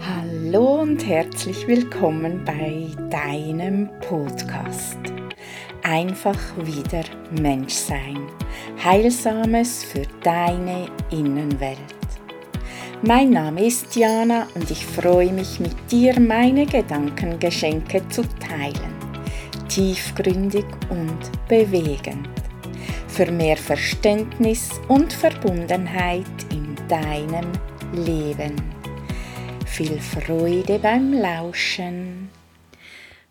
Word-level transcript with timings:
Hallo 0.00 0.80
und 0.80 1.06
herzlich 1.06 1.68
willkommen 1.68 2.42
bei 2.46 2.86
deinem 3.10 3.90
Podcast. 4.00 4.96
Einfach 5.82 6.38
wieder 6.64 7.04
Mensch 7.42 7.74
sein. 7.74 8.16
Heilsames 8.82 9.84
für 9.84 10.04
deine 10.22 10.88
Innenwelt. 11.10 11.76
Mein 13.02 13.32
Name 13.32 13.66
ist 13.66 13.94
Jana 13.94 14.46
und 14.54 14.70
ich 14.70 14.86
freue 14.86 15.34
mich 15.34 15.60
mit 15.60 15.76
dir 15.90 16.18
meine 16.18 16.64
Gedankengeschenke 16.64 18.08
zu 18.08 18.22
teilen. 18.38 18.94
Tiefgründig 19.68 20.64
und 20.88 21.18
bewegend. 21.48 22.30
Für 23.08 23.30
mehr 23.30 23.58
Verständnis 23.58 24.70
und 24.88 25.12
Verbundenheit 25.12 26.24
in 26.50 26.74
deinem 26.88 27.44
Leben. 27.44 27.69
Viel 29.66 30.00
Freude 30.00 30.78
beim 30.78 31.12
Lauschen. 31.12 32.30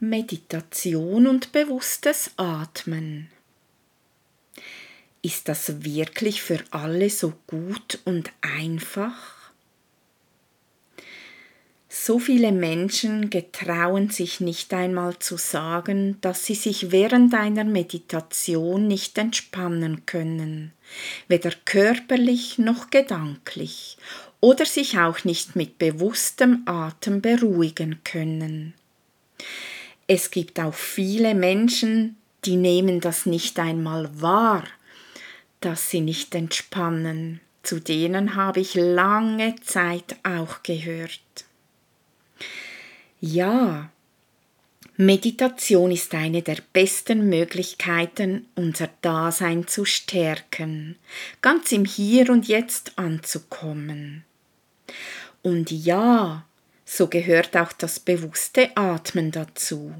Meditation 0.00 1.26
und 1.26 1.52
bewusstes 1.52 2.30
Atmen. 2.38 3.28
Ist 5.20 5.48
das 5.48 5.84
wirklich 5.84 6.40
für 6.42 6.60
alle 6.70 7.10
so 7.10 7.34
gut 7.46 7.98
und 8.06 8.32
einfach? 8.40 9.36
So 11.88 12.18
viele 12.18 12.52
Menschen 12.52 13.30
getrauen 13.30 14.10
sich 14.10 14.40
nicht 14.40 14.72
einmal 14.72 15.18
zu 15.18 15.36
sagen, 15.36 16.18
dass 16.20 16.44
sie 16.44 16.54
sich 16.54 16.92
während 16.92 17.34
einer 17.34 17.64
Meditation 17.64 18.86
nicht 18.86 19.18
entspannen 19.18 20.06
können, 20.06 20.72
weder 21.26 21.50
körperlich 21.64 22.58
noch 22.58 22.90
gedanklich, 22.90 23.96
oder 24.46 24.64
sich 24.64 24.96
auch 24.96 25.24
nicht 25.24 25.56
mit 25.56 25.76
bewusstem 25.76 26.62
Atem 26.66 27.20
beruhigen 27.20 27.98
können. 28.04 28.74
Es 30.06 30.30
gibt 30.30 30.60
auch 30.60 30.72
viele 30.72 31.34
Menschen, 31.34 32.16
die 32.44 32.54
nehmen 32.54 33.00
das 33.00 33.26
nicht 33.26 33.58
einmal 33.58 34.08
wahr, 34.22 34.62
dass 35.58 35.90
sie 35.90 36.00
nicht 36.00 36.32
entspannen. 36.36 37.40
Zu 37.64 37.80
denen 37.80 38.36
habe 38.36 38.60
ich 38.60 38.74
lange 38.74 39.56
Zeit 39.64 40.14
auch 40.22 40.62
gehört. 40.62 41.20
Ja, 43.20 43.90
Meditation 44.96 45.90
ist 45.90 46.14
eine 46.14 46.42
der 46.42 46.58
besten 46.72 47.28
Möglichkeiten, 47.28 48.46
unser 48.54 48.90
Dasein 49.02 49.66
zu 49.66 49.84
stärken, 49.84 50.94
ganz 51.42 51.72
im 51.72 51.84
Hier 51.84 52.30
und 52.30 52.46
Jetzt 52.46 52.96
anzukommen. 52.96 54.24
Und 55.42 55.70
ja, 55.70 56.44
so 56.84 57.08
gehört 57.08 57.56
auch 57.56 57.72
das 57.72 58.00
bewusste 58.00 58.76
Atmen 58.76 59.30
dazu. 59.30 59.92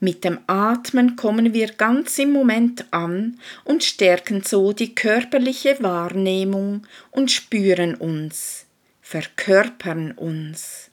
Mit 0.00 0.24
dem 0.24 0.40
Atmen 0.48 1.14
kommen 1.14 1.54
wir 1.54 1.68
ganz 1.68 2.18
im 2.18 2.32
Moment 2.32 2.86
an 2.92 3.38
und 3.64 3.84
stärken 3.84 4.42
so 4.42 4.72
die 4.72 4.94
körperliche 4.94 5.76
Wahrnehmung 5.80 6.86
und 7.12 7.30
spüren 7.30 7.94
uns, 7.94 8.66
verkörpern 9.00 10.12
uns. 10.12 10.90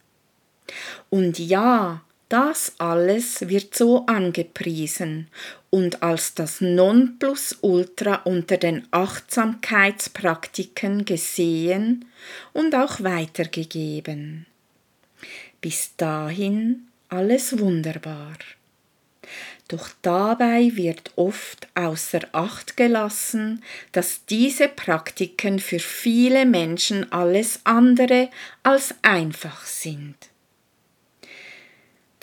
Und 1.09 1.39
ja, 1.39 2.01
das 2.29 2.75
alles 2.77 3.49
wird 3.49 3.75
so 3.75 4.05
angepriesen 4.05 5.27
und 5.71 6.03
als 6.03 6.35
das 6.35 6.61
Nonplusultra 6.61 8.21
unter 8.23 8.55
den 8.57 8.87
Achtsamkeitspraktiken 8.91 11.05
gesehen 11.05 12.05
und 12.53 12.75
auch 12.75 13.01
weitergegeben. 13.01 14.45
Bis 15.59 15.95
dahin 15.97 16.87
alles 17.09 17.59
wunderbar. 17.59 18.37
Doch 19.67 19.89
dabei 20.01 20.71
wird 20.75 21.11
oft 21.15 21.67
außer 21.75 22.21
Acht 22.31 22.77
gelassen, 22.77 23.63
dass 23.91 24.25
diese 24.25 24.67
Praktiken 24.67 25.59
für 25.59 25.79
viele 25.79 26.45
Menschen 26.45 27.11
alles 27.11 27.59
andere 27.65 28.29
als 28.63 28.95
einfach 29.03 29.65
sind. 29.65 30.15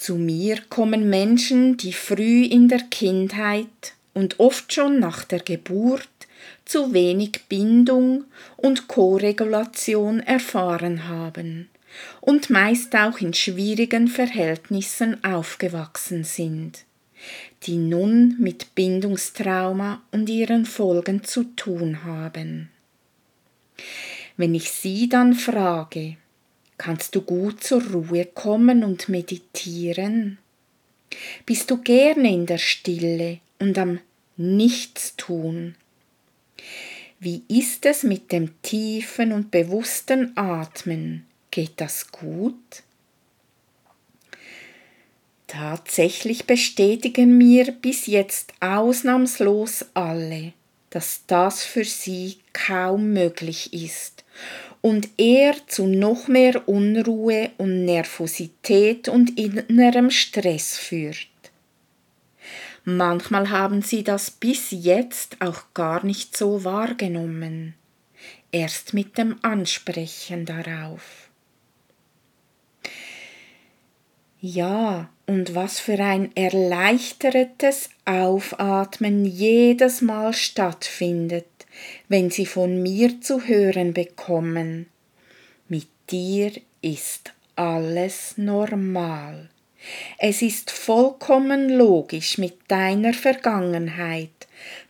Zu 0.07 0.15
mir 0.15 0.61
kommen 0.69 1.11
Menschen, 1.11 1.79
die 1.79 1.93
früh 1.93 2.45
in 2.45 2.69
der 2.69 2.79
Kindheit 2.79 3.95
und 4.15 4.39
oft 4.39 4.73
schon 4.73 5.01
nach 5.01 5.25
der 5.25 5.41
Geburt 5.41 6.09
zu 6.65 6.93
wenig 6.93 7.47
Bindung 7.49 8.23
und 8.57 8.87
Koregulation 8.87 10.21
erfahren 10.21 11.09
haben 11.09 11.69
und 12.21 12.51
meist 12.51 12.95
auch 12.95 13.19
in 13.19 13.35
schwierigen 13.35 14.07
Verhältnissen 14.07 15.25
aufgewachsen 15.25 16.23
sind, 16.23 16.85
die 17.65 17.77
nun 17.77 18.37
mit 18.39 18.77
Bindungstrauma 18.77 20.03
und 20.13 20.29
ihren 20.29 20.67
Folgen 20.67 21.25
zu 21.25 21.43
tun 21.57 22.05
haben. 22.05 22.71
Wenn 24.37 24.55
ich 24.55 24.71
sie 24.71 25.09
dann 25.09 25.35
frage, 25.35 26.17
Kannst 26.79 27.15
du 27.15 27.23
gut 27.23 27.65
zur 27.65 27.83
Ruhe 27.83 28.27
kommen 28.27 28.85
und 28.85 29.09
meditieren? 29.09 30.39
Bist 31.47 31.71
du 31.71 31.79
gerne 31.79 32.33
in 32.33 32.47
der 32.47 32.59
Stille 32.59 33.41
und 33.59 33.79
am 33.79 34.01
Nichtstun? 34.37 35.75
Wie 37.19 37.43
ist 37.49 37.87
es 37.87 38.03
mit 38.03 38.31
dem 38.31 38.61
tiefen 38.61 39.33
und 39.33 39.51
bewussten 39.51 40.37
Atmen? 40.37 41.27
Geht 41.51 41.81
das 41.81 42.13
gut? 42.13 42.83
Tatsächlich 45.47 46.45
bestätigen 46.45 47.39
mir 47.39 47.73
bis 47.73 48.07
jetzt 48.07 48.53
ausnahmslos 48.61 49.87
alle, 49.95 50.53
dass 50.91 51.23
das 51.27 51.65
für 51.65 51.85
sie 51.85 52.39
kaum 52.53 53.15
möglich 53.15 53.73
ist 53.73 54.25
und 54.87 55.09
eher 55.19 55.57
zu 55.67 55.89
noch 55.89 56.29
mehr 56.29 56.69
Unruhe 56.69 57.51
und 57.59 57.87
Nervosität 57.87 59.09
und 59.09 59.37
innerem 59.37 60.13
Stress 60.13 60.79
führt. 60.79 61.27
Manchmal 62.85 63.51
haben 63.51 63.83
sie 63.83 64.05
das 64.05 64.31
bis 64.31 64.69
jetzt 64.71 65.39
auch 65.41 65.75
gar 65.75 66.07
nicht 66.07 66.37
so 66.37 66.63
wahrgenommen, 66.63 67.75
erst 68.53 68.95
mit 68.95 69.19
dem 69.19 69.41
Ansprechen 69.43 70.45
darauf. 70.45 71.31
Ja, 74.41 75.11
und 75.27 75.57
was 75.57 75.81
für 75.81 75.99
ein 75.99 76.31
erleichtertes 76.37 77.91
Aufatmen 78.05 79.25
jedes 79.25 80.01
Mal 80.01 80.33
stattfindet, 80.33 81.56
wenn 82.09 82.31
sie 82.31 82.47
von 82.47 82.83
mir 82.83 83.21
zu 83.21 83.47
hören 83.47 83.93
bekommen, 83.93 84.87
mit 85.69 85.89
dir 86.11 86.53
ist 86.83 87.33
alles 87.57 88.39
normal. 88.39 89.49
Es 90.19 90.43
ist 90.43 90.71
vollkommen 90.71 91.69
logisch 91.69 92.39
mit 92.39 92.55
deiner 92.69 93.15
Vergangenheit, 93.15 94.31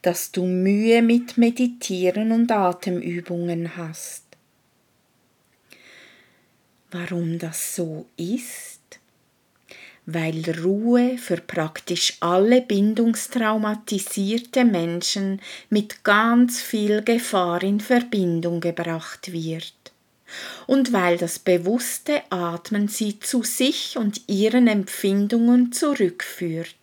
dass 0.03 0.33
du 0.33 0.45
Mühe 0.45 1.03
mit 1.03 1.37
Meditieren 1.37 2.33
und 2.33 2.51
Atemübungen 2.51 3.77
hast. 3.77 4.25
Warum 6.91 7.39
das 7.39 7.75
so 7.75 8.07
ist? 8.17 8.81
Weil 10.07 10.43
Ruhe 10.63 11.19
für 11.19 11.39
praktisch 11.39 12.17
alle 12.21 12.63
bindungstraumatisierte 12.63 14.65
Menschen 14.65 15.43
mit 15.69 16.05
ganz 16.05 16.63
viel 16.63 17.03
Gefahr 17.03 17.65
in 17.65 17.81
Verbindung 17.81 18.61
gebracht 18.61 19.33
wird. 19.33 19.75
Und 20.67 20.93
weil 20.93 21.17
das 21.19 21.41
bewusste 21.41 22.23
Atmen 22.31 22.89
sie 22.89 23.19
zu 23.19 23.43
sich 23.43 23.97
und 23.97 24.21
ihren 24.29 24.69
Empfindungen 24.69 25.73
zurückführt, 25.73 26.77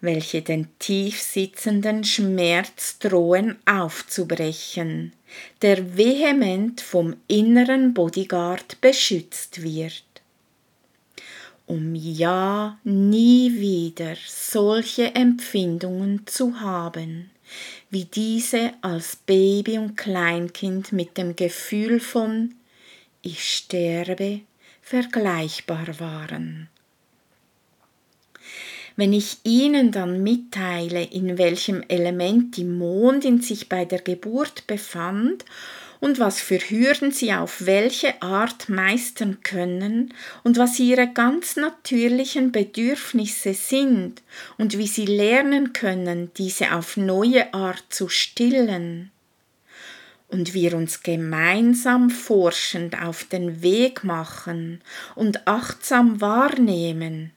welche 0.00 0.42
den 0.42 0.68
tief 0.78 1.20
sitzenden 1.20 2.04
Schmerz 2.04 2.98
drohen 2.98 3.56
aufzubrechen, 3.66 5.12
der 5.60 5.96
vehement 5.96 6.80
vom 6.80 7.16
inneren 7.28 7.92
Bodyguard 7.94 8.80
beschützt 8.80 9.62
wird 9.62 10.04
um 11.66 11.94
ja 11.94 12.78
nie 12.84 13.52
wieder 13.54 14.14
solche 14.26 15.14
Empfindungen 15.14 16.26
zu 16.26 16.60
haben, 16.60 17.30
wie 17.90 18.04
diese 18.04 18.72
als 18.80 19.16
Baby 19.16 19.78
und 19.78 19.96
Kleinkind 19.96 20.92
mit 20.92 21.18
dem 21.18 21.36
Gefühl 21.36 22.00
von 22.00 22.54
ich 23.22 23.44
sterbe 23.44 24.40
vergleichbar 24.80 26.00
waren. 26.00 26.68
Wenn 28.96 29.12
ich 29.12 29.38
Ihnen 29.44 29.90
dann 29.90 30.22
mitteile, 30.22 31.04
in 31.04 31.38
welchem 31.38 31.82
Element 31.88 32.56
die 32.56 32.64
Mondin 32.64 33.40
sich 33.40 33.68
bei 33.68 33.84
der 33.84 34.00
Geburt 34.00 34.66
befand 34.66 35.44
und 36.02 36.18
was 36.18 36.40
für 36.40 36.58
Hürden 36.58 37.12
sie 37.12 37.32
auf 37.32 37.64
welche 37.64 38.20
Art 38.22 38.68
meistern 38.68 39.38
können 39.44 40.12
und 40.42 40.58
was 40.58 40.80
ihre 40.80 41.06
ganz 41.06 41.54
natürlichen 41.54 42.50
Bedürfnisse 42.50 43.54
sind 43.54 44.20
und 44.58 44.76
wie 44.78 44.88
sie 44.88 45.06
lernen 45.06 45.72
können, 45.72 46.32
diese 46.36 46.74
auf 46.74 46.96
neue 46.96 47.54
Art 47.54 47.84
zu 47.90 48.08
stillen. 48.08 49.12
Und 50.26 50.54
wir 50.54 50.74
uns 50.76 51.04
gemeinsam 51.04 52.10
forschend 52.10 53.00
auf 53.00 53.22
den 53.22 53.62
Weg 53.62 54.02
machen 54.02 54.80
und 55.14 55.46
achtsam 55.46 56.20
wahrnehmen, 56.20 57.30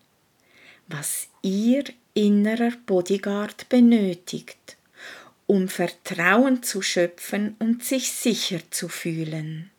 was 0.88 1.28
ihr 1.44 1.84
innerer 2.16 2.72
Bodyguard 2.88 3.70
benötigt 3.70 4.76
um 5.48 5.68
Vertrauen 5.68 6.64
zu 6.64 6.82
schöpfen 6.82 7.56
und 7.60 7.84
sich 7.84 8.12
sicher 8.12 8.60
zu 8.72 8.88
fühlen. 8.88 9.70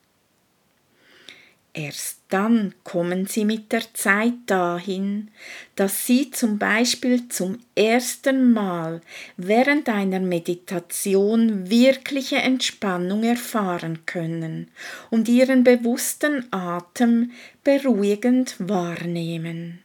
Erst 1.77 2.21
dann 2.31 2.75
kommen 2.85 3.27
sie 3.27 3.45
mit 3.45 3.71
der 3.71 3.83
Zeit 3.93 4.33
dahin, 4.47 5.31
dass 5.75 6.07
sie 6.07 6.31
zum 6.31 6.59
Beispiel 6.59 7.29
zum 7.29 7.59
ersten 7.75 8.55
Mal 8.55 9.03
während 9.37 9.91
einer 9.91 10.21
Meditation 10.21 11.69
wirkliche 11.69 12.37
Entspannung 12.37 13.25
erfahren 13.25 14.07
können 14.07 14.69
und 15.11 15.29
ihren 15.29 15.65
bewussten 15.65 16.51
Atem 16.51 17.33
beruhigend 17.63 18.55
wahrnehmen. 18.59 19.83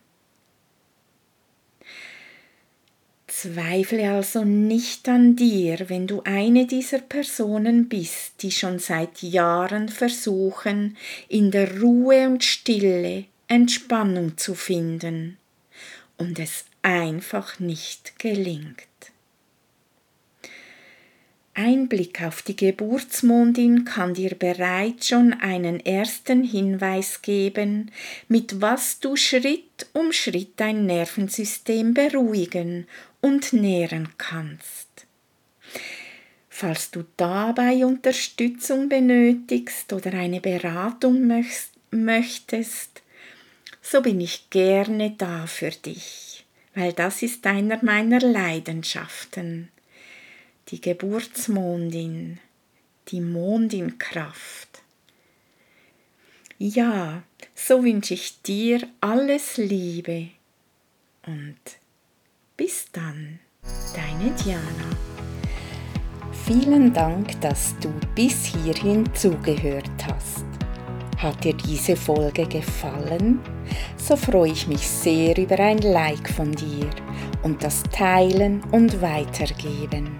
Zweifle 3.41 4.11
also 4.11 4.43
nicht 4.43 5.09
an 5.09 5.35
dir, 5.35 5.89
wenn 5.89 6.05
du 6.05 6.21
eine 6.25 6.67
dieser 6.67 6.99
Personen 6.99 7.89
bist, 7.89 8.43
die 8.43 8.51
schon 8.51 8.77
seit 8.77 9.23
Jahren 9.23 9.89
versuchen, 9.89 10.95
in 11.27 11.49
der 11.49 11.81
Ruhe 11.81 12.27
und 12.27 12.43
Stille 12.43 13.25
Entspannung 13.47 14.37
zu 14.37 14.53
finden 14.53 15.37
und 16.19 16.37
es 16.37 16.65
einfach 16.83 17.59
nicht 17.59 18.19
gelingt. 18.19 18.85
Ein 21.55 21.89
Blick 21.89 22.21
auf 22.21 22.43
die 22.43 22.55
Geburtsmondin 22.55 23.85
kann 23.85 24.13
dir 24.13 24.35
bereits 24.35 25.07
schon 25.07 25.33
einen 25.33 25.79
ersten 25.79 26.43
Hinweis 26.43 27.23
geben, 27.23 27.91
mit 28.27 28.61
was 28.61 28.99
du 28.99 29.15
Schritt 29.15 29.87
um 29.93 30.11
Schritt 30.11 30.53
dein 30.57 30.85
Nervensystem 30.85 31.95
beruhigen 31.95 32.85
und 33.21 33.53
nähren 33.53 34.09
kannst. 34.17 35.07
Falls 36.49 36.91
du 36.91 37.05
dabei 37.17 37.85
Unterstützung 37.85 38.89
benötigst 38.89 39.93
oder 39.93 40.13
eine 40.13 40.41
Beratung 40.41 41.27
möchtest, 41.91 43.01
so 43.81 44.01
bin 44.01 44.19
ich 44.19 44.49
gerne 44.49 45.11
da 45.17 45.47
für 45.47 45.71
dich, 45.71 46.45
weil 46.75 46.93
das 46.93 47.21
ist 47.21 47.47
einer 47.47 47.83
meiner 47.83 48.19
Leidenschaften 48.19 49.69
die 50.71 50.79
Geburtsmondin, 50.79 52.39
die 53.09 53.19
Mondinkraft. 53.19 54.81
Ja, 56.57 57.23
so 57.55 57.83
wünsche 57.83 58.13
ich 58.13 58.41
dir 58.41 58.87
alles 59.01 59.57
Liebe 59.57 60.29
und 61.25 61.57
bis 62.61 62.85
dann, 62.91 63.39
deine 63.95 64.29
Diana. 64.45 64.61
Vielen 66.45 66.93
Dank, 66.93 67.41
dass 67.41 67.75
du 67.79 67.89
bis 68.13 68.45
hierhin 68.45 69.11
zugehört 69.15 69.89
hast. 70.05 70.45
Hat 71.17 71.43
dir 71.43 71.55
diese 71.55 71.95
Folge 71.95 72.45
gefallen? 72.45 73.39
So 73.97 74.15
freue 74.15 74.51
ich 74.51 74.67
mich 74.67 74.87
sehr 74.87 75.35
über 75.39 75.59
ein 75.59 75.79
Like 75.79 76.29
von 76.29 76.51
dir 76.51 76.87
und 77.41 77.63
das 77.63 77.81
Teilen 77.91 78.61
und 78.71 79.01
Weitergeben. 79.01 80.11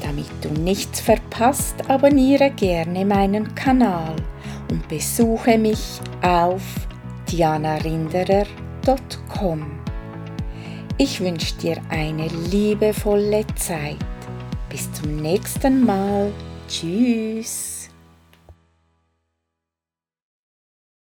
Damit 0.00 0.30
du 0.40 0.50
nichts 0.50 1.00
verpasst, 1.00 1.90
abonniere 1.90 2.52
gerne 2.52 3.04
meinen 3.04 3.56
Kanal 3.56 4.14
und 4.70 4.86
besuche 4.86 5.58
mich 5.58 5.98
auf 6.22 6.62
dianarinderer.com. 7.28 9.87
Ich 11.00 11.20
wünsche 11.20 11.54
dir 11.54 11.76
eine 11.90 12.26
liebevolle 12.26 13.46
Zeit. 13.54 13.98
Bis 14.68 14.92
zum 14.92 15.14
nächsten 15.14 15.86
Mal. 15.86 16.32
Tschüss. 16.68 17.77